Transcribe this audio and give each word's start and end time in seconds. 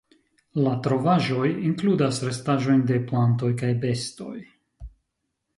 La 0.67 0.71
trovaĵoj 0.87 1.51
inkludas 1.67 2.21
restaĵojn 2.29 2.81
de 2.93 2.99
plantoj 3.13 3.51
kaj 3.63 3.71
bestoj. 3.85 4.35